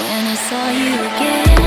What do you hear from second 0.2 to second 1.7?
I saw you again.